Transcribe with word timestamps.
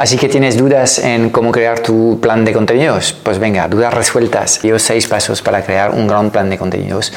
Así 0.00 0.16
que 0.16 0.30
tienes 0.30 0.56
dudas 0.56 0.98
en 0.98 1.28
cómo 1.28 1.52
crear 1.52 1.82
tu 1.82 2.18
plan 2.22 2.46
de 2.46 2.54
contenidos. 2.54 3.12
Pues 3.12 3.38
venga, 3.38 3.68
dudas 3.68 3.92
resueltas. 3.92 4.62
Llevo 4.62 4.78
seis 4.78 5.06
pasos 5.06 5.42
para 5.42 5.62
crear 5.62 5.90
un 5.90 6.06
gran 6.06 6.30
plan 6.30 6.48
de 6.48 6.56
contenidos 6.56 7.12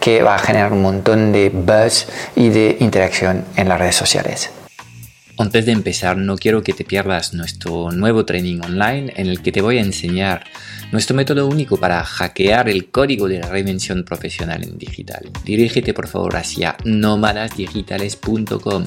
que 0.00 0.22
va 0.22 0.36
a 0.36 0.38
generar 0.38 0.72
un 0.72 0.80
montón 0.80 1.30
de 1.30 1.50
buzz 1.50 2.06
y 2.34 2.48
de 2.48 2.78
interacción 2.80 3.44
en 3.54 3.68
las 3.68 3.78
redes 3.78 3.96
sociales. 3.96 4.50
Antes 5.36 5.66
de 5.66 5.72
empezar, 5.72 6.16
no 6.16 6.38
quiero 6.38 6.62
que 6.62 6.72
te 6.72 6.84
pierdas 6.84 7.34
nuestro 7.34 7.92
nuevo 7.92 8.24
training 8.24 8.60
online 8.64 9.12
en 9.14 9.26
el 9.26 9.42
que 9.42 9.52
te 9.52 9.60
voy 9.60 9.76
a 9.76 9.82
enseñar 9.82 10.44
nuestro 10.90 11.14
método 11.14 11.46
único 11.46 11.76
para 11.76 12.02
hackear 12.02 12.70
el 12.70 12.90
código 12.90 13.28
de 13.28 13.40
la 13.40 13.48
reinvención 13.48 14.04
profesional 14.04 14.62
en 14.62 14.78
digital. 14.78 15.30
Dirígete 15.44 15.92
por 15.92 16.08
favor 16.08 16.36
hacia 16.36 16.78
nómadasdigitales.com 16.84 18.86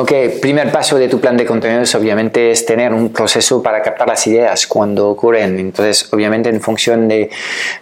Ok, 0.00 0.12
primer 0.40 0.70
paso 0.70 0.96
de 0.96 1.08
tu 1.08 1.18
plan 1.18 1.36
de 1.36 1.44
contenidos 1.44 1.92
obviamente 1.96 2.52
es 2.52 2.64
tener 2.64 2.94
un 2.94 3.12
proceso 3.12 3.60
para 3.60 3.82
captar 3.82 4.06
las 4.06 4.24
ideas 4.28 4.68
cuando 4.68 5.08
ocurren. 5.08 5.58
Entonces, 5.58 6.12
obviamente 6.12 6.48
en 6.50 6.60
función 6.60 7.08
de 7.08 7.30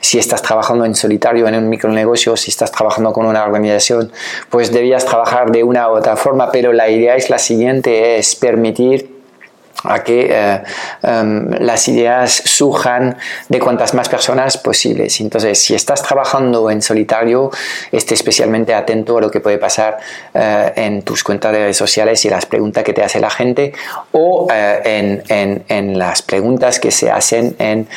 si 0.01 0.19
estás 0.19 0.41
trabajando 0.41 0.87
en 0.87 0.95
solitario 0.95 1.47
en 1.47 1.57
un 1.57 1.68
micronegocio, 1.68 2.35
si 2.38 2.51
estás 2.51 2.73
trabajando 2.73 3.13
con 3.13 3.27
una 3.27 3.45
organización, 3.45 4.10
pues 4.49 4.73
debías 4.73 5.05
trabajar 5.05 5.51
de 5.51 5.63
una 5.63 5.90
u 5.90 5.96
otra 5.96 6.16
forma, 6.16 6.51
pero 6.51 6.73
la 6.73 6.88
idea 6.88 7.16
es 7.16 7.29
la 7.29 7.38
siguiente, 7.38 8.16
es 8.16 8.35
permitir 8.35 9.15
a 9.88 10.02
que 10.02 10.29
eh, 10.30 10.62
em, 11.02 11.51
las 11.60 11.88
ideas 11.88 12.42
surjan 12.45 13.16
de 13.48 13.59
cuantas 13.59 13.95
más 13.95 14.09
personas 14.09 14.56
posibles. 14.59 15.20
Entonces, 15.20 15.59
si 15.59 15.74
estás 15.74 16.02
trabajando 16.02 16.70
en 16.70 16.82
solitario, 16.82 17.51
esté 17.93 18.15
especialmente 18.15 18.74
atento 18.74 19.18
a 19.18 19.20
lo 19.20 19.30
que 19.30 19.40
puede 19.40 19.59
pasar 19.59 19.98
eh, 20.34 20.73
en 20.76 21.02
tus 21.02 21.23
cuentas 21.23 21.52
de 21.52 21.59
redes 21.59 21.76
sociales 21.76 22.24
y 22.24 22.30
las 22.30 22.46
preguntas 22.46 22.84
que 22.84 22.93
te 22.93 23.02
hace 23.02 23.20
la 23.20 23.30
gente 23.30 23.73
o 24.12 24.48
eh, 24.52 24.80
en, 24.84 25.23
en, 25.28 25.65
en, 25.68 25.98
las 25.98 26.23
preguntas 26.23 26.80
que 26.80 26.90
se 26.90 27.10
hacen 27.10 27.54
en 27.59 27.88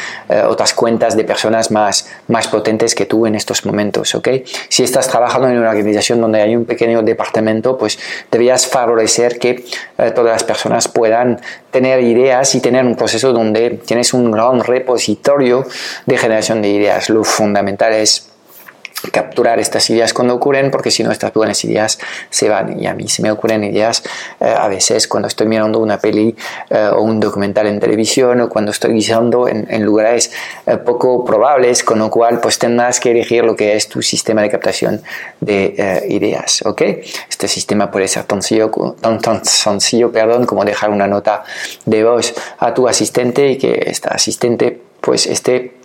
otras 0.47 0.73
cuentas 0.73 1.17
de 1.17 1.23
personas 1.23 1.71
más, 1.71 2.07
más 2.27 2.47
potentes 2.47 2.95
que 2.95 3.05
tú 3.05 3.25
en 3.25 3.35
estos 3.35 3.65
momentos. 3.65 4.13
¿okay? 4.15 4.43
Si 4.69 4.83
estás 4.83 5.07
trabajando 5.07 5.49
en 5.49 5.57
una 5.57 5.69
organización 5.69 6.21
donde 6.21 6.41
hay 6.41 6.55
un 6.55 6.65
pequeño 6.65 7.01
departamento, 7.01 7.77
pues 7.77 7.99
debías 8.31 8.67
favorecer 8.67 9.39
que 9.39 9.65
todas 10.15 10.33
las 10.33 10.43
personas 10.43 10.87
puedan 10.87 11.41
tener 11.71 11.78
ideas 11.85 12.55
y 12.55 12.61
tener 12.61 12.85
un 12.85 12.95
proceso 12.95 13.33
donde 13.33 13.71
tienes 13.85 14.13
un 14.13 14.31
gran 14.31 14.63
repositorio 14.63 15.65
de 16.05 16.17
generación 16.17 16.61
de 16.61 16.69
ideas. 16.69 17.09
Lo 17.09 17.23
fundamental 17.23 17.93
es 17.93 18.28
capturar 19.11 19.59
estas 19.59 19.89
ideas 19.89 20.13
cuando 20.13 20.35
ocurren, 20.35 20.71
porque 20.71 20.91
si 20.91 21.03
no 21.03 21.11
estas 21.11 21.33
buenas 21.33 21.63
ideas 21.63 21.99
se 22.29 22.49
van. 22.49 22.79
Y 22.79 22.87
a 22.87 22.93
mí 22.93 23.07
se 23.07 23.21
me 23.21 23.31
ocurren 23.31 23.63
ideas 23.63 24.03
eh, 24.39 24.45
a 24.45 24.67
veces 24.67 25.07
cuando 25.07 25.27
estoy 25.27 25.47
mirando 25.47 25.79
una 25.79 25.99
peli 25.99 26.35
eh, 26.69 26.89
o 26.93 27.01
un 27.01 27.19
documental 27.19 27.67
en 27.67 27.79
televisión 27.79 28.41
o 28.41 28.49
cuando 28.49 28.71
estoy 28.71 28.93
guisando 28.93 29.47
en, 29.47 29.83
lugares 29.83 30.31
eh, 30.65 30.77
poco 30.77 31.23
probables, 31.23 31.83
con 31.83 31.99
lo 31.99 32.09
cual 32.09 32.39
pues 32.41 32.59
tendrás 32.59 32.99
que 32.99 33.11
elegir 33.11 33.45
lo 33.45 33.55
que 33.55 33.75
es 33.75 33.87
tu 33.87 34.01
sistema 34.01 34.41
de 34.41 34.49
captación 34.49 35.01
de 35.39 36.05
ideas. 36.09 36.61
¿ok? 36.65 36.81
Este 37.29 37.47
sistema 37.47 37.89
puede 37.89 38.07
ser 38.07 38.23
tan 38.23 38.41
sencillo, 38.41 38.71
tan, 39.01 39.45
sencillo 39.45 40.11
perdón, 40.11 40.45
como 40.45 40.65
dejar 40.65 40.89
una 40.89 41.07
nota 41.07 41.43
de 41.85 42.03
voz 42.03 42.33
a 42.57 42.73
tu 42.73 42.87
asistente 42.87 43.49
y 43.49 43.57
que 43.57 43.83
este 43.87 44.09
asistente 44.09 44.81
pues 45.01 45.27
esté 45.27 45.78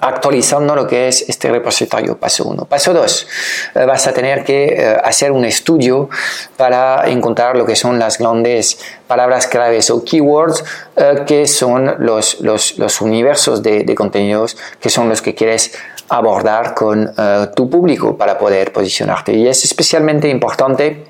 actualizando 0.00 0.74
lo 0.74 0.86
que 0.86 1.08
es 1.08 1.28
este 1.28 1.50
repositorio, 1.50 2.16
paso 2.16 2.44
1. 2.44 2.64
Paso 2.66 2.92
2, 2.92 3.26
eh, 3.74 3.84
vas 3.84 4.06
a 4.06 4.12
tener 4.12 4.44
que 4.44 4.64
eh, 4.66 4.96
hacer 5.02 5.32
un 5.32 5.44
estudio 5.44 6.08
para 6.56 7.08
encontrar 7.08 7.56
lo 7.56 7.64
que 7.64 7.76
son 7.76 7.98
las 7.98 8.18
grandes 8.18 8.78
palabras 9.06 9.46
claves 9.46 9.90
o 9.90 10.04
keywords 10.04 10.64
eh, 10.96 11.24
que 11.26 11.46
son 11.46 11.96
los, 11.98 12.40
los, 12.40 12.78
los 12.78 13.00
universos 13.00 13.62
de, 13.62 13.84
de, 13.84 13.94
contenidos 13.94 14.56
que 14.80 14.90
son 14.90 15.08
los 15.08 15.22
que 15.22 15.34
quieres 15.34 15.72
abordar 16.08 16.74
con 16.74 17.14
tu 17.54 17.70
público 17.70 18.16
para 18.16 18.36
poder 18.36 18.72
posicionarte. 18.72 19.32
Y 19.32 19.46
es 19.46 19.64
especialmente 19.64 20.28
importante 20.28 21.04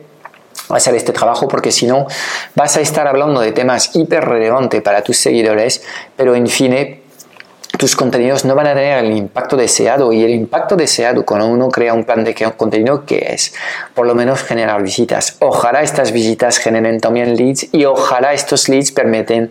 hacer 0.68 0.94
este 0.94 1.12
trabajo 1.12 1.48
porque 1.48 1.72
si 1.72 1.86
no 1.86 2.06
vas 2.54 2.76
a 2.76 2.80
estar 2.82 3.06
hablando 3.06 3.40
de 3.40 3.52
temas 3.52 3.94
hiper 3.94 4.24
relevantes 4.24 4.82
para 4.82 5.02
tus 5.02 5.16
seguidores, 5.16 5.82
pero 6.16 6.34
en 6.34 6.46
fin 6.46 6.99
tus 7.80 7.96
contenidos 7.96 8.44
no 8.44 8.54
van 8.54 8.66
a 8.66 8.74
tener 8.74 9.02
el 9.02 9.12
impacto 9.12 9.56
deseado 9.56 10.12
y 10.12 10.22
el 10.22 10.32
impacto 10.32 10.76
deseado 10.76 11.24
cuando 11.24 11.46
uno 11.46 11.70
crea 11.70 11.94
un 11.94 12.04
plan 12.04 12.22
de 12.22 12.34
contenido 12.54 13.06
que 13.06 13.32
es 13.32 13.54
por 13.94 14.06
lo 14.06 14.14
menos 14.14 14.42
generar 14.42 14.82
visitas. 14.82 15.36
Ojalá 15.38 15.80
estas 15.80 16.12
visitas 16.12 16.58
generen 16.58 17.00
también 17.00 17.34
leads 17.36 17.72
y 17.72 17.86
ojalá 17.86 18.34
estos 18.34 18.68
leads 18.68 18.92
permiten 18.92 19.48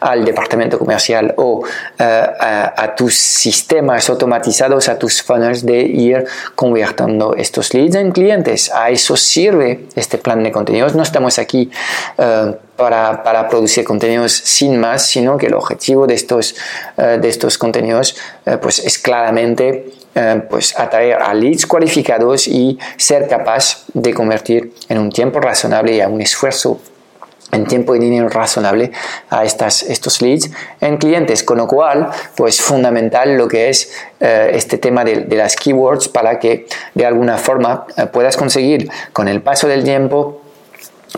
al 0.00 0.26
departamento 0.26 0.78
comercial 0.78 1.32
o 1.38 1.62
eh, 1.98 2.04
a, 2.04 2.94
tus 2.94 3.14
sistemas 3.14 4.10
automatizados 4.10 4.90
a 4.90 4.98
tus 4.98 5.22
funnels 5.22 5.64
de 5.64 5.80
ir 5.80 6.26
convirtiendo 6.54 7.34
estos 7.34 7.72
leads 7.72 7.94
en 7.94 8.12
clientes. 8.12 8.70
A 8.74 8.90
eso 8.90 9.16
sirve 9.16 9.86
este 9.94 10.18
plan 10.18 10.42
de 10.42 10.52
contenidos. 10.52 10.94
No 10.94 11.02
estamos 11.02 11.38
aquí 11.38 11.70
uh, 12.18 12.52
para, 12.80 13.48
producir 13.48 13.84
contenidos 13.84 14.32
sin 14.32 14.78
más, 14.78 15.06
sino 15.06 15.36
que 15.36 15.46
el 15.46 15.54
objetivo 15.54 16.06
de 16.06 16.14
estos, 16.14 16.54
uh, 16.96 17.20
de 17.20 17.28
estos 17.28 17.58
contenidos 17.58 18.16
uh, 18.46 18.56
pues 18.58 18.78
es 18.78 18.98
claramente 18.98 19.92
uh, 20.14 20.40
pues 20.48 20.78
atraer 20.78 21.20
a 21.20 21.34
leads 21.34 21.66
cualificados 21.66 22.48
y 22.48 22.78
ser 22.96 23.28
capaz 23.28 23.84
de 23.92 24.14
convertir 24.14 24.72
en 24.88 24.98
un 24.98 25.10
tiempo 25.10 25.40
razonable 25.40 25.94
y 25.94 26.00
a 26.00 26.08
un 26.08 26.22
esfuerzo 26.22 26.80
en 27.52 27.66
tiempo 27.66 27.96
y 27.96 27.98
dinero 27.98 28.28
razonable 28.28 28.92
a 29.28 29.44
estas, 29.44 29.82
estos 29.82 30.22
leads 30.22 30.50
en 30.80 30.96
clientes, 30.98 31.42
con 31.42 31.58
lo 31.58 31.66
cual, 31.66 32.08
pues 32.36 32.60
fundamental 32.60 33.36
lo 33.36 33.48
que 33.48 33.68
es 33.68 33.92
este 34.20 34.78
tema 34.78 35.04
de, 35.04 35.26
las 35.34 35.56
keywords 35.56 36.06
para 36.06 36.38
que 36.38 36.66
de 36.94 37.06
alguna 37.06 37.38
forma 37.38 37.88
puedas 38.12 38.36
conseguir 38.36 38.88
con 39.12 39.26
el 39.26 39.42
paso 39.42 39.66
del 39.66 39.82
tiempo 39.82 40.42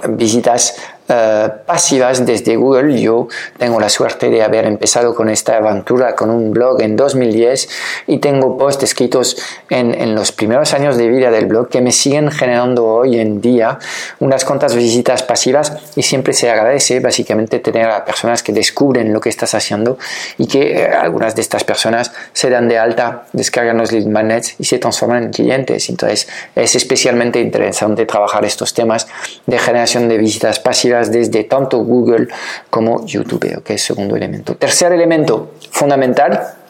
visitas 0.09 0.77
uh, 1.13 1.65
pasivas 1.67 2.25
desde 2.25 2.57
Google. 2.57 3.01
Yo 3.01 3.29
tengo 3.59 3.79
la 3.79 3.89
suerte 3.89 4.31
de 4.31 4.43
haber 4.43 4.65
empezado 4.65 5.15
con 5.15 5.29
esta 5.29 5.57
aventura 5.57 6.15
con 6.15 6.31
un 6.31 6.51
blog 6.53 6.81
en 6.83 6.97
2010 6.97 7.69
y 8.07 8.19
tengo 8.19 8.57
posts 8.57 8.85
escritos 8.85 9.37
en, 9.71 9.95
en, 9.95 10.15
los 10.15 10.33
primeros 10.33 10.75
años 10.75 10.97
de 10.97 11.09
vida 11.09 11.31
del 11.31 11.47
blog 11.47 11.69
que 11.69 11.81
me 11.81 11.93
siguen 11.93 12.31
generando 12.31 12.87
hoy 12.87 13.19
en 13.19 13.41
día 13.41 13.79
unas 14.21 14.45
cuantas 14.45 14.75
visitas 14.75 15.23
pasivas 15.23 15.77
y 15.97 16.03
siempre 16.03 16.33
se 16.33 16.51
agradece 16.51 17.01
básicamente 17.01 17.59
tener 17.59 17.91
a 17.91 18.05
personas 18.05 18.43
que 18.43 18.53
descubren 18.53 19.13
lo 19.13 19.21
que 19.21 19.29
estás 19.29 19.55
haciendo 19.55 19.99
y 20.39 20.47
que 20.47 20.83
eh, 20.83 20.87
algunas 20.87 21.35
de 21.35 21.43
estas 21.43 21.65
personas 21.65 22.13
se 22.33 22.51
dan 22.51 22.69
de 22.69 22.79
alta, 22.79 23.25
descargan 23.33 23.79
los 23.79 23.93
lead 23.93 24.07
magnets 24.07 24.55
y 24.59 24.65
se 24.65 24.79
transforman 24.79 25.25
en 25.25 25.33
clientes. 25.33 25.89
Entonces 25.89 26.29
es 26.55 26.75
especialmente 26.75 27.41
interesante 27.41 28.07
trabajar 28.07 28.45
estos 28.45 28.75
temas 28.75 29.07
de 29.47 29.59
generación 29.59 30.09
de 30.09 30.19
visitas 30.19 30.61
pasivas 30.61 31.02
desde 31.11 31.45
tanto 31.45 31.79
Google 31.79 32.29
como 32.71 33.05
YouTube, 33.07 33.63
es 33.75 33.83
segundo 33.83 34.15
elemento. 34.15 34.55
Tercer 34.55 34.93
elemento 34.93 35.53
fundamental, 35.71 36.62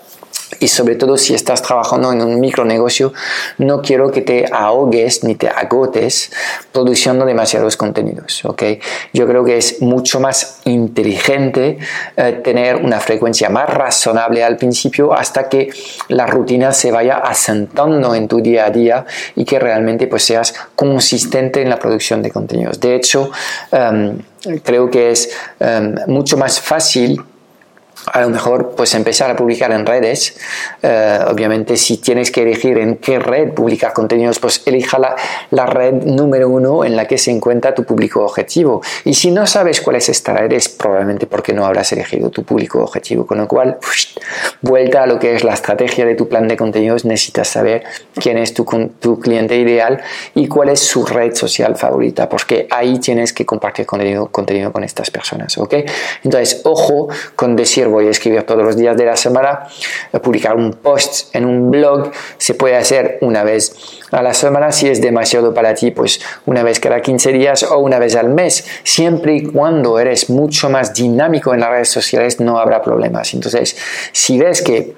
y 0.62 0.68
sobre 0.68 0.94
todo 0.94 1.16
si 1.18 1.34
estás 1.34 1.60
trabajando 1.60 2.12
en 2.12 2.22
un 2.22 2.38
micronegocio, 2.38 3.12
no 3.58 3.82
quiero 3.82 4.12
que 4.12 4.22
te 4.22 4.46
ahogues 4.50 5.24
ni 5.24 5.34
te 5.34 5.48
agotes 5.48 6.30
produciendo 6.70 7.26
demasiados 7.26 7.76
contenidos. 7.76 8.44
¿okay? 8.44 8.78
Yo 9.12 9.26
creo 9.26 9.44
que 9.44 9.56
es 9.56 9.82
mucho 9.82 10.20
más 10.20 10.60
inteligente 10.64 11.78
eh, 12.16 12.40
tener 12.44 12.76
una 12.76 13.00
frecuencia 13.00 13.50
más 13.50 13.68
razonable 13.68 14.44
al 14.44 14.56
principio 14.56 15.12
hasta 15.12 15.48
que 15.48 15.70
la 16.08 16.26
rutina 16.26 16.72
se 16.72 16.92
vaya 16.92 17.16
asentando 17.16 18.14
en 18.14 18.28
tu 18.28 18.40
día 18.40 18.66
a 18.66 18.70
día 18.70 19.04
y 19.34 19.44
que 19.44 19.58
realmente 19.58 20.06
pues, 20.06 20.22
seas 20.22 20.54
consistente 20.76 21.60
en 21.60 21.70
la 21.70 21.78
producción 21.78 22.22
de 22.22 22.30
contenidos. 22.30 22.78
De 22.78 22.94
hecho, 22.94 23.32
um, 23.72 24.18
creo 24.62 24.88
que 24.90 25.10
es 25.10 25.30
um, 25.58 26.12
mucho 26.12 26.36
más 26.36 26.60
fácil 26.60 27.20
a 28.06 28.20
lo 28.20 28.30
mejor 28.30 28.74
pues 28.76 28.94
empezar 28.94 29.30
a 29.30 29.36
publicar 29.36 29.70
en 29.72 29.86
redes. 29.86 30.36
Eh, 30.82 31.18
obviamente 31.28 31.76
si 31.76 31.98
tienes 31.98 32.30
que 32.30 32.42
elegir 32.42 32.78
en 32.78 32.96
qué 32.96 33.18
red 33.18 33.52
publicar 33.52 33.92
contenidos, 33.92 34.38
pues 34.38 34.62
elija 34.66 34.98
la, 34.98 35.16
la, 35.50 35.66
red 35.66 35.92
número 35.92 36.48
uno 36.48 36.84
en 36.84 36.96
la 36.96 37.06
que 37.06 37.18
se 37.18 37.30
encuentra 37.30 37.74
tu 37.74 37.84
público 37.84 38.24
objetivo. 38.24 38.82
Y 39.04 39.14
si 39.14 39.30
no 39.30 39.46
sabes 39.46 39.80
cuál 39.80 39.96
es 39.96 40.08
esta 40.08 40.34
red, 40.34 40.52
es 40.52 40.68
probablemente 40.68 41.26
porque 41.26 41.52
no 41.52 41.64
habrás 41.64 41.92
elegido 41.92 42.30
tu 42.30 42.44
público 42.44 42.82
objetivo. 42.82 43.26
Con 43.26 43.38
lo 43.38 43.48
cual, 43.48 43.78
vuelta 44.60 45.04
a 45.04 45.06
lo 45.06 45.18
que 45.18 45.34
es 45.34 45.44
la 45.44 45.54
estrategia 45.54 46.04
de 46.04 46.14
tu 46.14 46.28
plan 46.28 46.48
de 46.48 46.56
contenidos, 46.56 47.04
necesitas 47.04 47.48
saber 47.48 47.84
quién 48.14 48.38
es 48.38 48.54
tu, 48.54 48.64
tu 49.00 49.20
cliente 49.20 49.56
ideal 49.56 50.00
y 50.34 50.48
cuál 50.48 50.70
es 50.70 50.80
su 50.80 51.04
red 51.04 51.34
social 51.34 51.76
favorita, 51.76 52.28
porque 52.28 52.66
ahí 52.70 52.98
tienes 52.98 53.32
que 53.32 53.46
compartir 53.46 53.86
contenido, 53.86 54.26
contenido 54.26 54.72
con 54.72 54.84
estas 54.84 55.10
personas, 55.10 55.56
¿ok? 55.58 55.74
Entonces, 56.24 56.60
ojo 56.64 57.08
con 57.36 57.56
decir 57.56 57.88
voy 57.92 58.08
a 58.08 58.10
escribir 58.10 58.42
todos 58.42 58.64
los 58.64 58.76
días 58.76 58.96
de 58.96 59.06
la 59.06 59.16
semana, 59.16 59.68
publicar 60.22 60.56
un 60.56 60.72
post 60.72 61.34
en 61.34 61.44
un 61.44 61.70
blog, 61.70 62.10
se 62.38 62.54
puede 62.54 62.76
hacer 62.76 63.18
una 63.20 63.44
vez 63.44 63.74
a 64.10 64.22
la 64.22 64.34
semana, 64.34 64.72
si 64.72 64.88
es 64.88 65.00
demasiado 65.00 65.54
para 65.54 65.74
ti, 65.74 65.90
pues 65.90 66.20
una 66.46 66.62
vez 66.62 66.80
cada 66.80 67.00
15 67.00 67.32
días 67.32 67.62
o 67.62 67.78
una 67.78 67.98
vez 67.98 68.16
al 68.16 68.28
mes, 68.28 68.66
siempre 68.82 69.36
y 69.36 69.46
cuando 69.46 69.98
eres 69.98 70.30
mucho 70.30 70.68
más 70.68 70.92
dinámico 70.94 71.54
en 71.54 71.60
las 71.60 71.70
redes 71.70 71.88
sociales 71.88 72.40
no 72.40 72.58
habrá 72.58 72.82
problemas. 72.82 73.34
Entonces, 73.34 73.76
si 74.12 74.38
ves 74.38 74.62
que 74.62 74.94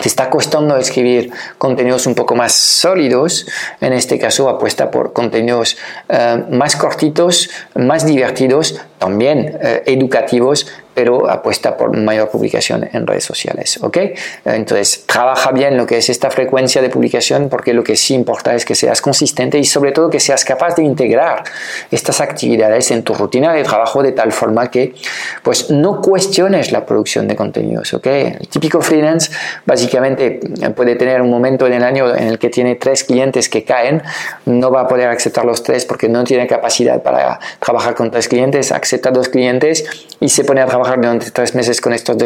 te 0.00 0.08
está 0.08 0.30
costando 0.30 0.76
escribir 0.76 1.30
contenidos 1.58 2.06
un 2.06 2.14
poco 2.14 2.34
más 2.34 2.52
sólidos, 2.52 3.46
en 3.80 3.92
este 3.92 4.18
caso 4.18 4.48
apuesta 4.48 4.90
por 4.90 5.12
contenidos 5.12 5.76
eh, 6.08 6.44
más 6.50 6.76
cortitos, 6.76 7.50
más 7.74 8.06
divertidos, 8.06 8.80
también 9.00 9.58
eh, 9.62 9.82
educativos, 9.86 10.66
pero 10.92 11.30
apuesta 11.30 11.76
por 11.76 11.96
mayor 11.96 12.28
publicación 12.28 12.86
en 12.92 13.06
redes 13.06 13.24
sociales. 13.24 13.78
¿ok? 13.82 13.96
Entonces, 14.44 15.06
trabaja 15.06 15.52
bien 15.52 15.78
lo 15.78 15.86
que 15.86 15.96
es 15.96 16.10
esta 16.10 16.30
frecuencia 16.30 16.82
de 16.82 16.90
publicación 16.90 17.48
porque 17.48 17.72
lo 17.72 17.82
que 17.82 17.96
sí 17.96 18.12
importa 18.12 18.54
es 18.54 18.66
que 18.66 18.74
seas 18.74 19.00
consistente 19.00 19.58
y 19.58 19.64
sobre 19.64 19.92
todo 19.92 20.10
que 20.10 20.20
seas 20.20 20.44
capaz 20.44 20.74
de 20.74 20.82
integrar 20.82 21.44
estas 21.90 22.20
actividades 22.20 22.90
en 22.90 23.02
tu 23.02 23.14
rutina 23.14 23.54
de 23.54 23.62
trabajo 23.62 24.02
de 24.02 24.12
tal 24.12 24.32
forma 24.32 24.70
que 24.70 24.94
pues 25.42 25.70
no 25.70 26.02
cuestiones 26.02 26.70
la 26.70 26.84
producción 26.84 27.26
de 27.26 27.36
contenidos. 27.36 27.94
¿ok? 27.94 28.06
El 28.06 28.48
típico 28.48 28.82
freelance 28.82 29.32
básicamente 29.64 30.40
puede 30.76 30.96
tener 30.96 31.22
un 31.22 31.30
momento 31.30 31.66
en 31.66 31.72
el 31.72 31.84
año 31.84 32.14
en 32.14 32.28
el 32.28 32.38
que 32.38 32.50
tiene 32.50 32.74
tres 32.74 33.04
clientes 33.04 33.48
que 33.48 33.64
caen, 33.64 34.02
no 34.44 34.70
va 34.70 34.82
a 34.82 34.88
poder 34.88 35.08
aceptar 35.08 35.46
los 35.46 35.62
tres 35.62 35.86
porque 35.86 36.10
no 36.10 36.24
tiene 36.24 36.46
capacidad 36.46 37.02
para 37.02 37.40
trabajar 37.58 37.94
con 37.94 38.10
tres 38.10 38.28
clientes, 38.28 38.70
acepta 38.90 39.10
dos 39.10 39.28
clientes 39.28 39.84
y 40.18 40.28
se 40.28 40.44
pone 40.44 40.60
a 40.60 40.66
trabajar 40.66 40.96
durante 40.96 41.30
tres 41.30 41.54
meses 41.54 41.80
con 41.80 41.92
estos 41.92 42.16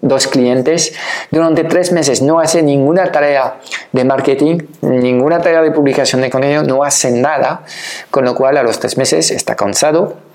dos 0.00 0.26
clientes. 0.28 0.94
Durante 1.30 1.64
tres 1.64 1.92
meses 1.92 2.22
no 2.22 2.38
hace 2.38 2.62
ninguna 2.62 3.10
tarea 3.10 3.56
de 3.92 4.04
marketing, 4.04 4.58
ninguna 4.82 5.40
tarea 5.40 5.62
de 5.62 5.72
publicación 5.72 6.20
de 6.22 6.30
contenido, 6.30 6.62
no 6.62 6.84
hace 6.84 7.10
nada, 7.10 7.64
con 8.10 8.24
lo 8.24 8.34
cual 8.34 8.56
a 8.56 8.62
los 8.62 8.78
tres 8.78 8.96
meses 8.96 9.30
está 9.30 9.56
cansado 9.56 10.25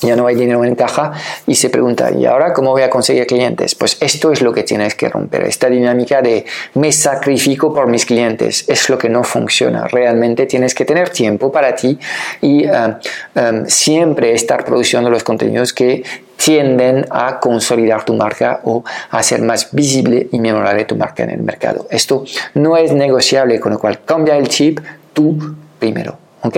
ya 0.00 0.16
no 0.16 0.26
hay 0.26 0.34
dinero 0.34 0.64
en 0.64 0.74
caja 0.74 1.12
y 1.46 1.54
se 1.54 1.70
pregunta, 1.70 2.10
¿y 2.12 2.26
ahora 2.26 2.52
cómo 2.52 2.70
voy 2.70 2.82
a 2.82 2.90
conseguir 2.90 3.26
clientes? 3.26 3.74
Pues 3.74 3.96
esto 4.00 4.32
es 4.32 4.42
lo 4.42 4.52
que 4.52 4.62
tienes 4.62 4.94
que 4.94 5.08
romper, 5.08 5.44
esta 5.44 5.68
dinámica 5.68 6.22
de 6.22 6.44
me 6.74 6.92
sacrifico 6.92 7.72
por 7.72 7.86
mis 7.88 8.06
clientes, 8.06 8.64
es 8.68 8.88
lo 8.88 8.98
que 8.98 9.08
no 9.08 9.24
funciona. 9.24 9.86
Realmente 9.86 10.46
tienes 10.46 10.74
que 10.74 10.84
tener 10.84 11.10
tiempo 11.10 11.50
para 11.50 11.74
ti 11.74 11.98
y 12.40 12.64
eh, 12.64 12.70
eh, 13.34 13.62
siempre 13.66 14.32
estar 14.32 14.64
produciendo 14.64 15.10
los 15.10 15.24
contenidos 15.24 15.72
que 15.72 16.02
tienden 16.36 17.06
a 17.10 17.40
consolidar 17.40 18.04
tu 18.04 18.14
marca 18.14 18.60
o 18.64 18.84
a 19.10 19.18
hacer 19.18 19.40
más 19.40 19.72
visible 19.72 20.28
y 20.30 20.38
memorable 20.38 20.84
tu 20.84 20.96
marca 20.96 21.22
en 21.22 21.30
el 21.30 21.40
mercado. 21.40 21.86
Esto 21.90 22.24
no 22.54 22.76
es 22.76 22.92
negociable, 22.92 23.58
con 23.58 23.72
lo 23.72 23.78
cual 23.78 24.00
cambia 24.04 24.36
el 24.36 24.48
chip 24.48 24.80
tú 25.12 25.56
primero. 25.78 26.18
¿ok? 26.42 26.56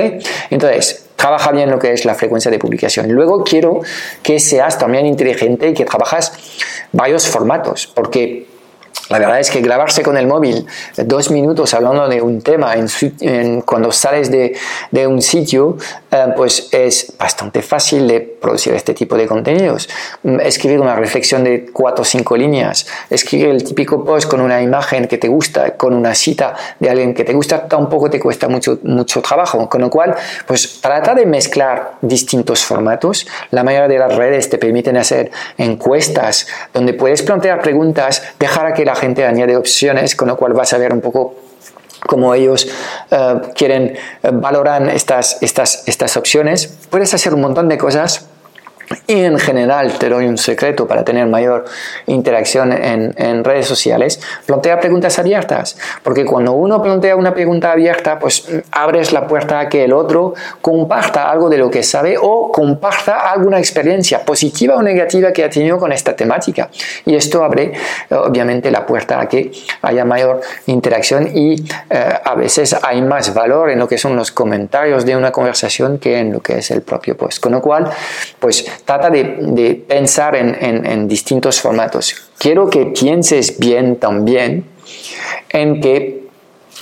Entonces, 0.50 1.07
trabaja 1.18 1.50
bien 1.50 1.68
lo 1.68 1.80
que 1.80 1.92
es 1.92 2.04
la 2.04 2.14
frecuencia 2.14 2.48
de 2.48 2.60
publicación. 2.60 3.10
Luego 3.10 3.42
quiero 3.42 3.80
que 4.22 4.38
seas 4.38 4.78
también 4.78 5.04
inteligente 5.04 5.70
y 5.70 5.74
que 5.74 5.84
trabajas 5.84 6.32
varios 6.92 7.26
formatos, 7.26 7.90
porque 7.92 8.46
la 9.08 9.18
verdad 9.18 9.40
es 9.40 9.50
que 9.50 9.60
grabarse 9.60 10.02
con 10.02 10.16
el 10.16 10.26
móvil 10.26 10.66
dos 10.96 11.30
minutos 11.30 11.72
hablando 11.74 12.08
de 12.08 12.20
un 12.20 12.42
tema 12.42 12.74
en, 12.74 13.62
cuando 13.62 13.90
sales 13.90 14.30
de, 14.30 14.56
de 14.90 15.06
un 15.06 15.22
sitio, 15.22 15.76
eh, 16.10 16.26
pues 16.36 16.68
es 16.72 17.14
bastante 17.18 17.62
fácil 17.62 18.06
de 18.06 18.20
producir 18.20 18.74
este 18.74 18.94
tipo 18.94 19.16
de 19.16 19.26
contenidos. 19.26 19.88
Mm, 20.22 20.40
escribir 20.40 20.80
una 20.80 20.94
reflexión 20.94 21.44
de 21.44 21.70
cuatro 21.72 22.02
o 22.02 22.04
cinco 22.04 22.36
líneas, 22.36 22.86
escribir 23.08 23.48
el 23.48 23.64
típico 23.64 24.04
post 24.04 24.28
con 24.28 24.40
una 24.40 24.60
imagen 24.60 25.06
que 25.06 25.18
te 25.18 25.28
gusta, 25.28 25.76
con 25.76 25.94
una 25.94 26.14
cita 26.14 26.54
de 26.78 26.90
alguien 26.90 27.14
que 27.14 27.24
te 27.24 27.32
gusta, 27.32 27.66
tampoco 27.66 28.10
te 28.10 28.20
cuesta 28.20 28.48
mucho, 28.48 28.78
mucho 28.82 29.22
trabajo. 29.22 29.68
Con 29.68 29.80
lo 29.80 29.90
cual, 29.90 30.14
pues 30.46 30.80
trata 30.80 31.14
de 31.14 31.26
mezclar 31.26 31.92
distintos 32.02 32.64
formatos. 32.64 33.26
La 33.50 33.64
mayoría 33.64 33.88
de 33.88 33.98
las 33.98 34.14
redes 34.14 34.50
te 34.50 34.58
permiten 34.58 34.96
hacer 34.96 35.30
encuestas 35.56 36.46
donde 36.72 36.92
puedes 36.92 37.22
plantear 37.22 37.60
preguntas, 37.62 38.22
dejar 38.38 38.66
a 38.66 38.74
que 38.74 38.84
la 38.84 38.97
gente 38.98 39.24
añade 39.24 39.56
opciones, 39.56 40.14
con 40.14 40.28
lo 40.28 40.36
cual 40.36 40.52
vas 40.52 40.72
a 40.72 40.78
ver 40.78 40.92
un 40.92 41.00
poco 41.00 41.34
cómo 42.06 42.34
ellos 42.34 42.68
eh, 43.10 43.34
quieren, 43.54 43.96
eh, 44.22 44.30
valoran 44.32 44.88
estas, 44.88 45.38
estas, 45.40 45.84
estas 45.86 46.16
opciones. 46.16 46.78
Puedes 46.90 47.14
hacer 47.14 47.34
un 47.34 47.40
montón 47.40 47.68
de 47.68 47.78
cosas 47.78 48.27
y 49.06 49.24
en 49.24 49.38
general, 49.38 49.98
te 49.98 50.08
doy 50.08 50.26
un 50.26 50.38
secreto 50.38 50.86
para 50.86 51.04
tener 51.04 51.26
mayor 51.26 51.64
interacción 52.06 52.72
en, 52.72 53.14
en, 53.16 53.44
redes 53.44 53.66
sociales, 53.66 54.20
plantea 54.46 54.80
preguntas 54.80 55.18
abiertas, 55.18 55.76
porque 56.02 56.24
cuando 56.24 56.52
uno 56.52 56.82
plantea 56.82 57.16
una 57.16 57.32
pregunta 57.32 57.72
abierta, 57.72 58.18
pues 58.18 58.48
abres 58.70 59.12
la 59.12 59.26
puerta 59.26 59.60
a 59.60 59.68
que 59.68 59.84
el 59.84 59.92
otro 59.92 60.34
comparta 60.60 61.30
algo 61.30 61.48
de 61.48 61.58
lo 61.58 61.70
que 61.70 61.82
sabe 61.82 62.16
o 62.20 62.50
comparta 62.52 63.30
alguna 63.30 63.58
experiencia 63.58 64.24
positiva 64.24 64.74
o 64.74 64.82
negativa 64.82 65.32
que 65.32 65.44
ha 65.44 65.50
tenido 65.50 65.78
con 65.78 65.92
esta 65.92 66.14
temática. 66.14 66.68
Y 67.04 67.14
esto 67.14 67.44
abre, 67.44 67.72
obviamente, 68.10 68.70
la 68.70 68.84
puerta 68.86 69.20
a 69.20 69.28
que 69.28 69.50
haya 69.82 70.04
mayor 70.04 70.40
interacción 70.66 71.30
y 71.34 71.62
eh, 71.90 72.18
a 72.24 72.34
veces 72.34 72.76
hay 72.82 73.02
más 73.02 73.32
valor 73.34 73.70
en 73.70 73.78
lo 73.78 73.88
que 73.88 73.98
son 73.98 74.16
los 74.16 74.32
comentarios 74.32 75.04
de 75.04 75.16
una 75.16 75.32
conversación 75.32 75.98
que 75.98 76.18
en 76.18 76.32
lo 76.32 76.40
que 76.40 76.58
es 76.58 76.70
el 76.70 76.82
propio 76.82 77.16
post. 77.16 77.40
Con 77.40 77.52
lo 77.52 77.60
cual, 77.60 77.90
pues 78.38 78.66
trata 78.88 79.10
de, 79.10 79.84
pensar 79.86 80.34
en, 80.34 81.08
distintos 81.08 81.60
formatos. 81.60 82.14
Quiero 82.38 82.70
que 82.70 82.86
pienses 82.86 83.58
bien 83.58 83.96
también 83.96 84.64
en 85.50 85.82
que 85.82 86.17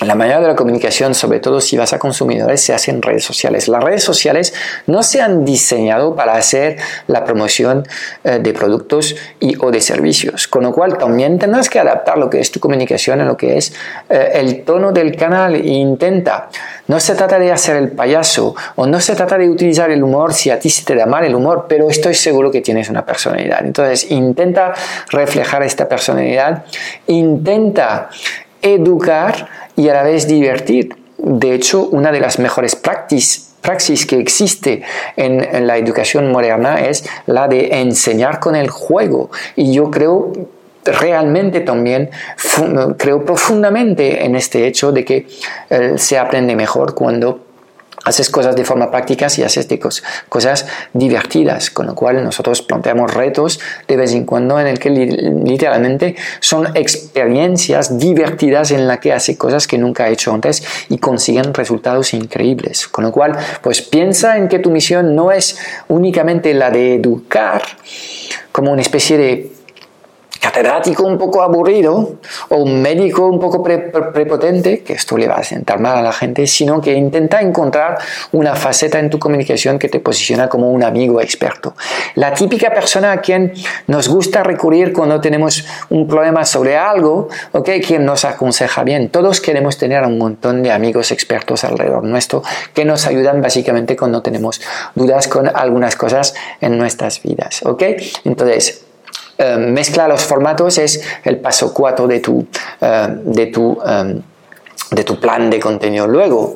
la 0.00 0.14
mayoría 0.14 0.40
de 0.40 0.48
la 0.48 0.56
comunicación, 0.56 1.14
sobre 1.14 1.40
todo 1.40 1.60
si 1.60 1.76
vas 1.78 1.94
a 1.94 1.98
consumidores, 1.98 2.60
se 2.60 2.74
hace 2.74 2.90
en 2.90 3.00
redes 3.00 3.24
sociales. 3.24 3.66
Las 3.66 3.82
redes 3.82 4.04
sociales 4.04 4.52
no 4.86 5.02
se 5.02 5.22
han 5.22 5.44
diseñado 5.44 6.14
para 6.14 6.34
hacer 6.34 6.76
la 7.06 7.24
promoción 7.24 7.86
eh, 8.22 8.38
de 8.38 8.52
productos 8.52 9.16
y 9.40 9.56
o 9.58 9.70
de 9.70 9.80
servicios, 9.80 10.48
con 10.48 10.64
lo 10.64 10.72
cual 10.72 10.98
también 10.98 11.38
tendrás 11.38 11.70
que 11.70 11.78
adaptar 11.78 12.18
lo 12.18 12.28
que 12.28 12.40
es 12.40 12.50
tu 12.50 12.60
comunicación 12.60 13.22
a 13.22 13.24
lo 13.24 13.38
que 13.38 13.56
es 13.56 13.72
eh, 14.10 14.32
el 14.34 14.64
tono 14.64 14.92
del 14.92 15.16
canal 15.16 15.54
e 15.54 15.66
intenta. 15.66 16.50
No 16.88 17.00
se 17.00 17.14
trata 17.14 17.38
de 17.38 17.50
hacer 17.50 17.76
el 17.76 17.92
payaso 17.92 18.54
o 18.74 18.86
no 18.86 19.00
se 19.00 19.14
trata 19.14 19.38
de 19.38 19.48
utilizar 19.48 19.90
el 19.90 20.02
humor 20.02 20.34
si 20.34 20.50
a 20.50 20.58
ti 20.58 20.68
se 20.68 20.84
te 20.84 20.94
da 20.94 21.06
mal 21.06 21.24
el 21.24 21.34
humor, 21.34 21.64
pero 21.68 21.88
estoy 21.88 22.14
seguro 22.14 22.50
que 22.50 22.60
tienes 22.60 22.90
una 22.90 23.04
personalidad. 23.06 23.64
Entonces 23.64 24.10
intenta 24.10 24.74
reflejar 25.10 25.62
esta 25.62 25.88
personalidad, 25.88 26.64
intenta 27.06 28.10
educar 28.62 29.65
y 29.76 29.88
a 29.88 29.94
la 29.94 30.02
vez 30.02 30.26
divertir. 30.26 30.96
De 31.18 31.54
hecho, 31.54 31.88
una 31.88 32.12
de 32.12 32.20
las 32.20 32.38
mejores 32.38 32.76
praxis 32.76 34.06
que 34.06 34.18
existe 34.18 34.82
en, 35.16 35.66
la 35.66 35.76
educación 35.76 36.30
moderna 36.30 36.80
es 36.80 37.04
la 37.26 37.48
de 37.48 37.80
enseñar 37.80 38.38
con 38.40 38.54
el 38.56 38.68
juego. 38.68 39.30
Y 39.54 39.72
yo 39.72 39.90
creo 39.90 40.32
realmente 40.84 41.60
también 41.60 42.10
creo 42.96 43.24
profundamente 43.24 44.24
en 44.24 44.36
este 44.36 44.68
hecho 44.68 44.92
de 44.92 45.04
que 45.04 45.26
eh, 45.68 45.94
se 45.96 46.16
aprende 46.16 46.54
mejor 46.54 46.94
cuando 46.94 47.45
haces 48.06 48.30
cosas 48.30 48.56
de 48.56 48.64
forma 48.64 48.90
práctica 48.90 49.26
y 49.36 49.42
haces 49.42 49.66
cosas 50.28 50.66
divertidas, 50.92 51.70
con 51.70 51.86
lo 51.86 51.94
cual 51.94 52.22
nosotros 52.22 52.62
planteamos 52.62 53.12
retos 53.12 53.60
de 53.88 53.96
vez 53.96 54.12
en 54.12 54.24
cuando 54.24 54.58
en 54.60 54.68
el 54.68 54.78
que 54.78 54.90
literalmente 54.90 56.14
son 56.40 56.68
experiencias 56.76 57.98
divertidas 57.98 58.70
en 58.70 58.86
la 58.86 59.00
que 59.00 59.12
hace 59.12 59.36
cosas 59.36 59.66
que 59.66 59.76
nunca 59.76 60.04
ha 60.04 60.08
hecho 60.08 60.32
antes 60.32 60.62
y 60.88 60.98
consiguen 60.98 61.52
resultados 61.52 62.14
increíbles. 62.14 62.86
Con 62.86 63.04
lo 63.04 63.12
cual, 63.12 63.36
pues 63.60 63.82
piensa 63.82 64.36
en 64.36 64.48
que 64.48 64.60
tu 64.60 64.70
misión 64.70 65.16
no 65.16 65.32
es 65.32 65.58
únicamente 65.88 66.54
la 66.54 66.70
de 66.70 66.94
educar 66.94 67.62
como 68.52 68.70
una 68.70 68.82
especie 68.82 69.18
de 69.18 69.55
catedrático 70.40 71.04
un 71.04 71.18
poco 71.18 71.42
aburrido 71.42 72.18
o 72.48 72.56
un 72.56 72.82
médico 72.82 73.26
un 73.26 73.38
poco 73.38 73.62
prepotente, 73.62 74.80
que 74.82 74.94
esto 74.94 75.16
le 75.16 75.28
va 75.28 75.36
a 75.36 75.44
sentar 75.44 75.80
mal 75.80 75.98
a 75.98 76.02
la 76.02 76.12
gente, 76.12 76.46
sino 76.46 76.80
que 76.80 76.92
intenta 76.92 77.40
encontrar 77.40 77.98
una 78.32 78.54
faceta 78.54 78.98
en 78.98 79.10
tu 79.10 79.18
comunicación 79.18 79.78
que 79.78 79.88
te 79.88 80.00
posiciona 80.00 80.48
como 80.48 80.70
un 80.70 80.82
amigo 80.82 81.20
experto. 81.20 81.74
La 82.14 82.32
típica 82.34 82.72
persona 82.72 83.12
a 83.12 83.20
quien 83.20 83.52
nos 83.86 84.08
gusta 84.08 84.42
recurrir 84.42 84.92
cuando 84.92 85.20
tenemos 85.20 85.64
un 85.90 86.06
problema 86.06 86.44
sobre 86.44 86.76
algo, 86.76 87.28
¿ok? 87.52 87.70
Quien 87.86 88.04
nos 88.04 88.24
aconseja 88.24 88.84
bien. 88.84 89.08
Todos 89.08 89.40
queremos 89.40 89.78
tener 89.78 90.02
un 90.04 90.18
montón 90.18 90.62
de 90.62 90.72
amigos 90.72 91.10
expertos 91.12 91.64
alrededor 91.64 92.04
nuestro 92.04 92.42
que 92.74 92.84
nos 92.84 93.06
ayudan 93.06 93.42
básicamente 93.42 93.96
cuando 93.96 94.22
tenemos 94.22 94.60
dudas 94.94 95.28
con 95.28 95.48
algunas 95.48 95.96
cosas 95.96 96.34
en 96.60 96.78
nuestras 96.78 97.22
vidas, 97.22 97.62
¿ok? 97.64 97.82
Entonces, 98.24 98.85
eh, 99.38 99.56
mezcla 99.56 100.08
los 100.08 100.24
formatos 100.24 100.78
es 100.78 101.02
el 101.24 101.38
paso 101.38 101.72
4 101.72 102.06
de 102.06 102.20
tu, 102.20 102.46
eh, 102.80 103.08
de 103.24 103.46
tu 103.46 103.78
de 104.90 105.02
tu 105.02 105.18
plan 105.18 105.50
de 105.50 105.58
contenido. 105.58 106.06
Luego, 106.06 106.54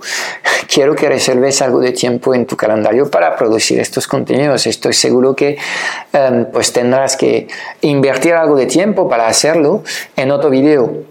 quiero 0.72 0.94
que 0.94 1.08
reserves 1.08 1.62
algo 1.62 1.80
de 1.80 1.90
tiempo 1.92 2.32
en 2.32 2.46
tu 2.46 2.56
calendario 2.56 3.10
para 3.10 3.34
producir 3.36 3.80
estos 3.80 4.06
contenidos. 4.06 4.66
Estoy 4.68 4.92
seguro 4.92 5.34
que 5.34 5.58
em, 6.12 6.44
pues 6.46 6.72
tendrás 6.72 7.16
que 7.16 7.48
invertir 7.80 8.34
algo 8.34 8.56
de 8.56 8.66
tiempo 8.66 9.08
para 9.08 9.26
hacerlo. 9.26 9.82
En 10.16 10.30
otro 10.30 10.48
video 10.48 11.10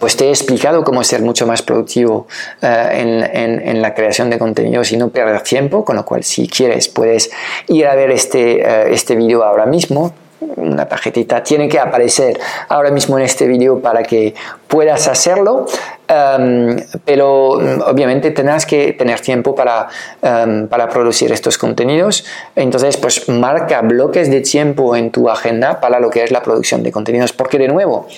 pues 0.00 0.16
te 0.16 0.26
he 0.26 0.30
explicado 0.30 0.82
cómo 0.82 1.04
ser 1.04 1.20
mucho 1.20 1.46
más 1.46 1.62
productivo 1.62 2.26
eh, 2.62 3.60
en, 3.64 3.82
la 3.82 3.94
creación 3.94 4.30
de 4.30 4.38
contenidos 4.38 4.92
y 4.92 4.96
no 4.96 5.10
perder 5.10 5.42
tiempo, 5.42 5.84
con 5.84 5.96
lo 5.96 6.04
cual 6.04 6.24
si 6.24 6.48
quieres 6.48 6.88
puedes 6.88 7.30
ir 7.68 7.86
a 7.86 7.94
ver 7.94 8.10
este, 8.10 8.64
uh, 8.64 8.92
este 8.92 9.14
video 9.14 9.44
ahora 9.44 9.66
mismo, 9.66 10.14
una 10.40 10.86
tarjetita 10.86 11.42
tiene 11.42 11.68
que 11.68 11.78
aparecer 11.78 12.38
ahora 12.68 12.90
mismo 12.90 13.18
en 13.18 13.24
este 13.24 13.46
vídeo 13.46 13.80
para 13.80 14.02
que 14.02 14.34
puedas 14.68 15.06
hacerlo, 15.06 15.66
em, 16.08 16.76
pero 17.04 17.60
mm, 17.60 17.82
obviamente 17.86 18.30
tendrás 18.32 18.66
que 18.66 18.92
tener 18.92 19.20
tiempo 19.20 19.54
para, 19.54 19.88
em, 20.20 20.66
para 20.66 20.88
producir 20.88 21.30
estos 21.32 21.58
contenidos. 21.58 22.24
Entonces, 22.56 22.96
pues 22.96 23.28
marca 23.28 23.80
bloques 23.82 24.30
de 24.30 24.40
tiempo 24.40 24.96
en 24.96 25.10
tu 25.10 25.30
agenda 25.30 25.80
para 25.80 26.00
lo 26.00 26.10
que 26.10 26.24
es 26.24 26.30
la 26.30 26.42
producción 26.42 26.82
de 26.82 26.90
contenidos, 26.90 27.32
porque 27.32 27.58
de 27.58 27.68
nuevo, 27.68 28.08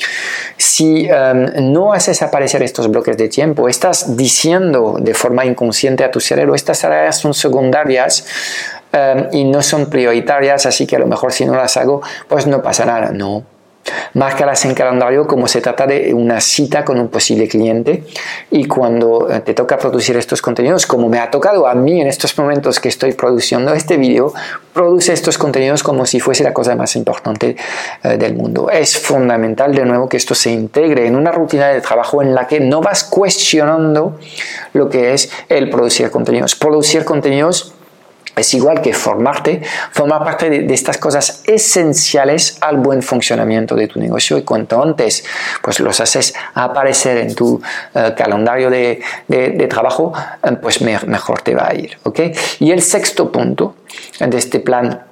si 0.57 1.07
em, 1.09 1.73
no 1.73 1.93
haces 1.93 2.23
aparecer 2.23 2.63
estos 2.63 2.91
bloques 2.91 3.17
de 3.17 3.29
tiempo, 3.29 3.69
estás 3.69 4.17
diciendo 4.17 4.97
de 4.99 5.15
forma 5.15 5.45
inconsciente 5.45 6.05
a 6.05 6.11
tu 6.11 6.21
cerebro, 6.21 6.55
estas 6.55 6.85
áreas 6.85 7.19
son 7.19 7.35
secundarias, 7.35 8.25
Em, 8.93 9.29
y 9.33 9.45
no 9.45 9.63
son 9.63 9.91
prioritarias, 9.91 10.67
así 10.67 10.87
que 10.87 10.97
a 10.97 10.99
lo 10.99 11.07
mejor 11.07 11.33
si 11.33 11.45
no 11.45 11.55
las 11.55 11.77
hago, 11.77 12.03
pues 12.29 12.47
no 12.47 12.63
pasa 12.63 12.85
nada. 12.85 13.11
No. 13.11 13.45
Márcalas 14.15 14.65
en 14.65 14.75
calendario 14.75 15.27
como 15.29 15.47
se 15.47 15.61
trata 15.61 15.87
de 15.87 16.13
una 16.13 16.41
cita 16.41 16.85
con 16.85 16.99
un 16.99 17.07
posible 17.09 17.47
cliente 17.47 18.05
y 18.51 18.65
cuando 18.67 19.31
eh, 19.31 19.41
te 19.41 19.55
toca 19.55 19.79
producir 19.79 20.17
estos 20.17 20.43
contenidos, 20.43 20.87
como 20.87 21.09
me 21.09 21.21
ha 21.21 21.31
tocado 21.31 21.69
a 21.69 21.75
mí 21.75 22.01
en 22.01 22.09
estos 22.09 22.37
momentos 22.37 22.81
que 22.81 22.89
estoy 22.89 23.13
produciendo 23.13 23.73
este 23.75 23.97
vídeo, 23.97 24.33
produce 24.73 25.13
estos 25.13 25.39
contenidos 25.39 25.85
como 25.85 26.05
si 26.05 26.19
fuese 26.19 26.43
la 26.43 26.53
cosa 26.53 26.75
más 26.75 26.97
importante 26.97 27.57
eh, 28.03 28.17
del 28.17 28.35
mundo. 28.35 28.71
Es 28.71 28.99
fundamental 28.99 29.73
de 29.73 29.85
nuevo 29.85 30.09
que 30.09 30.17
esto 30.17 30.35
se 30.35 30.51
integre 30.51 31.07
en 31.07 31.15
una 31.15 31.31
rutina 31.31 31.69
de 31.69 31.81
trabajo 31.81 32.23
en 32.23 32.35
la 32.35 32.49
que 32.49 32.59
no 32.59 32.81
vas 32.81 33.05
cuestionando 33.05 34.19
lo 34.73 34.89
que 34.89 35.15
es 35.15 35.31
el 35.49 35.71
producir 35.71 36.11
contenidos. 36.11 36.57
Producir 36.57 37.05
contenidos 37.05 37.76
es 38.37 38.53
igual 38.53 38.83
que 38.83 38.93
formarte, 38.93 39.63
formar 39.93 40.23
parte 40.23 40.51
de, 40.51 40.75
estas 40.75 40.99
cosas 40.99 41.43
esenciales 41.47 42.59
al 42.61 42.77
buen 42.77 43.03
funcionamiento 43.03 43.75
de 43.75 43.89
tu 43.89 43.99
negocio 43.99 44.37
y 44.37 44.43
cuanto 44.43 44.83
antes 44.83 45.25
pues 45.63 45.81
los 45.81 45.99
haces 46.01 46.35
aparecer 46.55 47.17
en 47.17 47.35
tu 47.35 47.61
eh, 47.95 48.13
calendario 48.17 48.69
de, 48.69 49.01
trabajo, 49.71 50.13
eh, 50.43 50.53
pues 50.61 50.83
mejor 50.83 51.41
te 51.41 51.55
va 51.55 51.69
a 51.69 51.75
ir. 51.75 51.97
¿okay? 52.03 52.33
Y 52.61 52.73
el 52.73 52.83
sexto 52.83 53.33
punto 53.33 53.77
de 54.21 54.37
este 54.37 54.61
plan 54.61 55.03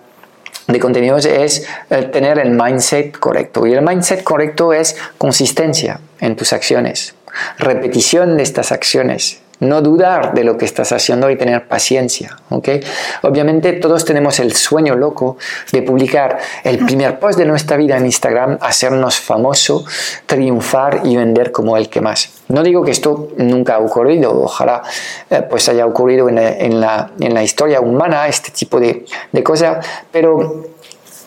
de 0.66 0.78
contenidos 0.78 1.24
es 1.24 1.66
eh, 1.88 2.02
tener 2.12 2.38
el 2.38 2.50
mindset 2.50 3.18
correcto. 3.18 3.66
Y 3.66 3.72
el 3.72 3.82
mindset 3.82 4.22
correcto 4.22 4.74
es 4.74 4.96
consistencia 5.16 5.98
en 6.20 6.36
tus 6.36 6.52
acciones, 6.52 7.14
repetición 7.58 8.36
de 8.36 8.42
estas 8.42 8.70
acciones, 8.70 9.40
no 9.60 9.82
dudar 9.82 10.34
de 10.34 10.44
lo 10.44 10.56
que 10.56 10.64
estás 10.64 10.92
haciendo 10.92 11.30
y 11.30 11.36
tener 11.36 11.66
paciencia. 11.68 12.36
¿okay? 12.50 12.80
Obviamente 13.22 13.72
todos 13.74 14.04
tenemos 14.04 14.38
el 14.40 14.54
sueño 14.54 14.94
loco 14.96 15.36
de 15.72 15.82
publicar 15.82 16.38
el 16.62 16.78
primer 16.84 17.18
post 17.18 17.38
de 17.38 17.46
nuestra 17.46 17.76
vida 17.76 17.96
en 17.96 18.06
Instagram, 18.06 18.58
hacernos 18.60 19.18
famoso, 19.20 19.84
triunfar 20.26 21.02
y 21.04 21.16
vender 21.16 21.52
como 21.52 21.76
el 21.76 21.88
que 21.88 22.00
más. 22.00 22.42
No 22.48 22.62
digo 22.62 22.84
que 22.84 22.90
esto 22.90 23.28
nunca 23.36 23.76
ha 23.76 23.78
ocurrido, 23.78 24.42
ojalá 24.42 24.82
eh, 25.30 25.42
pues 25.48 25.68
haya 25.68 25.86
ocurrido 25.86 26.28
en 26.28 26.80
la, 26.80 27.42
historia 27.42 27.80
humana 27.80 28.26
este 28.26 28.50
tipo 28.50 28.80
de, 28.80 29.04
de 29.32 29.42
cosas, 29.42 29.84
pero 30.10 30.64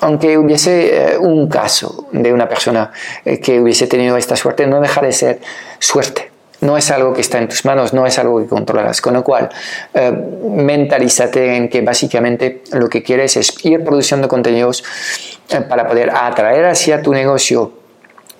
aunque 0.01 0.37
hubiese 0.37 1.13
eh, 1.13 1.17
un 1.17 1.47
caso 1.47 2.07
de 2.11 2.33
una 2.33 2.47
persona 2.47 2.91
eh, 3.25 3.39
que 3.39 3.59
hubiese 3.59 3.87
tenido 3.87 4.17
esta 4.17 4.35
suerte, 4.35 4.67
no 4.67 4.79
deja 4.79 5.01
de 5.01 5.11
ser 5.11 5.39
suerte 5.79 6.36
no 6.61 6.77
es 6.77 6.89
algo 6.91 7.13
que 7.13 7.21
está 7.21 7.37
en 7.37 7.47
tus 7.47 7.65
manos, 7.65 7.93
no 7.93 8.05
es 8.05 8.17
algo 8.19 8.39
que 8.39 8.47
controlas. 8.47 9.01
Con 9.01 9.13
lo 9.13 9.23
cual, 9.23 9.49
eh, 9.93 10.11
mentalízate 10.11 11.55
en 11.55 11.69
que 11.69 11.81
básicamente 11.81 12.63
lo 12.73 12.89
que 12.89 13.03
quieres 13.03 13.37
es 13.37 13.53
ir 13.65 13.83
produciendo 13.83 14.27
contenidos 14.27 14.83
eh, 15.49 15.61
para 15.61 15.87
poder 15.87 16.09
atraer 16.09 16.65
hacia 16.65 17.01
tu 17.01 17.13
negocio 17.13 17.86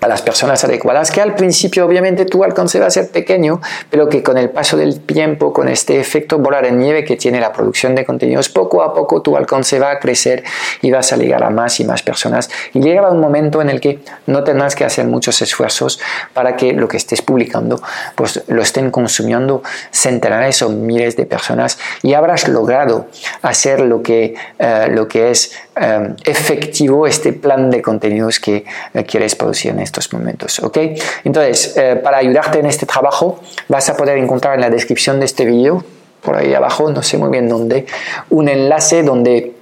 a 0.02 0.08
las 0.08 0.22
personas 0.22 0.64
adecuadas, 0.64 1.12
que 1.12 1.22
al 1.22 1.36
principio 1.36 1.86
obviamente 1.86 2.26
tu 2.26 2.44
alcance 2.44 2.80
va 2.80 2.88
a 2.88 2.92
ser 2.92 3.10
pequeño, 3.10 3.62
pero 3.90 4.08
que 4.10 4.22
con 4.22 4.38
el 4.38 4.50
paso 4.50 4.78
del 4.78 5.02
tiempo, 5.02 5.54
con 5.54 5.68
este 5.68 6.00
efecto 6.00 6.38
bola 6.38 6.62
de 6.62 6.72
nieve 6.72 7.04
que 7.04 7.16
tiene 7.16 7.40
la 7.40 7.52
producción 7.52 7.96
de 7.96 8.06
contenidos, 8.06 8.50
poco 8.50 8.84
a 8.84 8.94
poco 8.94 9.22
tu 9.22 9.36
alcance 9.36 9.80
va 9.80 9.92
a 9.92 10.00
crecer 10.00 10.44
y 10.82 10.92
vas 10.92 11.12
a 11.14 11.18
llegar 11.18 11.44
a 11.44 11.50
más 11.50 11.80
y 11.80 11.86
más 11.86 12.04
personas. 12.04 12.50
Y 12.74 12.80
llega 12.80 13.10
un 13.10 13.20
momento 13.20 13.62
en 13.62 13.70
el 13.70 13.82
que 13.82 14.00
no 14.28 14.44
tendrás 14.44 14.76
que 14.76 14.86
hacer 14.86 15.06
muchos 15.06 15.42
esfuerzos 15.42 16.00
para 16.34 16.56
que 16.56 16.74
lo 16.74 16.88
que 16.88 16.98
estés 16.98 17.22
publicando 17.22 17.82
pues 18.16 18.44
lo 18.48 18.62
estén 18.62 18.92
consumiendo 18.92 19.64
centenares 19.92 20.62
o 20.62 20.70
miles 20.70 21.16
de 21.16 21.26
personas 21.26 21.78
y 22.04 22.14
habrás 22.14 22.48
logrado 22.48 23.08
hacer 23.42 23.80
lo 23.80 24.02
que, 24.02 24.36
eh, 24.60 24.88
lo 24.90 25.08
que 25.08 25.32
es 25.32 25.54
eh, 25.80 26.16
efectivo 26.24 27.08
este 27.08 27.34
plan 27.34 27.70
de 27.70 27.82
contenidos 27.82 28.40
que 28.40 28.66
eh, 28.94 29.04
quieres 29.04 29.36
producir 29.36 29.72
en 29.72 29.80
estos 29.88 30.14
momentos. 30.14 30.60
¿ok? 30.60 30.78
Entonces, 31.24 31.76
eh, 31.78 32.00
para 32.02 32.18
ayudarte 32.18 32.60
en 32.60 32.68
este 32.68 32.86
trabajo, 32.86 33.40
vas 33.68 33.90
a 33.90 33.98
poder 33.98 34.18
encontrar 34.18 34.56
en 34.56 34.62
la 34.62 34.70
descripción 34.70 35.20
de 35.20 35.26
este 35.26 35.46
vídeo, 35.46 35.84
por 36.22 36.36
ahí 36.36 36.54
abajo, 36.54 36.92
no 36.92 37.02
sé 37.04 37.18
muy 37.18 37.30
bien 37.30 37.48
dónde, 37.50 37.86
un 38.30 38.50
enlace 38.50 39.04
donde 39.04 39.57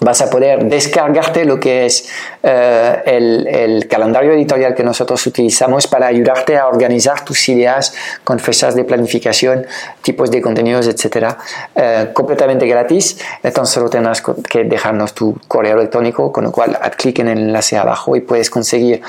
vas 0.00 0.20
a 0.20 0.30
poder 0.30 0.64
descargarte 0.64 1.44
lo 1.44 1.58
que 1.58 1.86
es 1.86 2.08
eh, 2.42 3.02
el, 3.06 3.86
calendario 3.88 4.32
editorial 4.32 4.74
que 4.74 4.82
nosotros 4.82 5.24
utilizamos 5.26 5.86
para 5.86 6.06
ayudarte 6.06 6.56
a 6.56 6.66
organizar 6.66 7.24
tus 7.24 7.48
ideas 7.48 7.94
con 8.24 8.38
fechas 8.38 8.74
de 8.74 8.84
planificación, 8.84 9.66
tipos 10.02 10.30
de 10.30 10.40
contenidos, 10.40 10.86
etcétera, 10.88 11.38
eh, 11.74 12.10
completamente 12.12 12.66
gratis. 12.66 13.18
Entonces 13.42 13.74
solo 13.74 13.88
tendrás 13.88 14.22
que 14.48 14.64
dejarnos 14.64 15.14
tu 15.14 15.38
correo 15.46 15.76
electrónico, 15.76 16.32
con 16.32 16.44
lo 16.44 16.52
cual 16.52 16.78
haz 16.80 16.96
clic 16.96 17.20
en 17.20 17.28
el 17.28 17.38
enlace 17.38 17.76
abajo 17.76 18.16
y 18.16 18.20
puedes 18.20 18.50
conseguir 18.50 19.02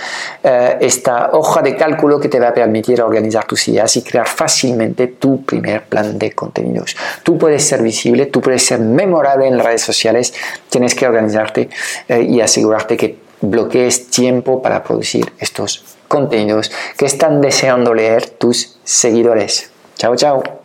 eh, 0.43 0.77
esta 0.81 1.31
hoja 1.33 1.61
de 1.61 1.75
cálculo 1.75 2.19
que 2.19 2.29
te 2.29 2.39
va 2.39 2.49
a 2.49 2.53
permitir 2.53 3.01
organizar 3.01 3.45
tus 3.45 3.67
ideas 3.67 3.95
y 3.97 4.03
crear 4.03 4.27
fácilmente 4.27 5.07
tu 5.07 5.43
primer 5.43 5.83
plan 5.83 6.17
de 6.17 6.31
contenidos. 6.31 6.95
Tú 7.23 7.37
puedes 7.37 7.63
ser 7.63 7.81
visible, 7.81 8.27
tú 8.27 8.41
puedes 8.41 8.65
ser 8.65 8.79
memorable 8.79 9.47
en 9.47 9.59
redes 9.59 9.81
sociales 9.81 10.33
tienes 10.75 10.93
que 10.93 11.07
organizarte 11.07 11.69
eh, 12.09 12.21
y 12.21 12.41
asegurarte 12.41 12.97
que 12.97 13.17
bloquees 13.39 14.09
tiempo 14.09 14.61
para 14.61 14.83
producir 14.83 15.31
estos 15.39 15.85
contenidos 16.09 16.69
que 16.97 17.05
están 17.05 17.39
deseando 17.39 17.93
leer 17.93 18.29
tus 18.31 18.77
seguidores. 18.83 19.71
Chao, 19.95 20.17
chao. 20.17 20.64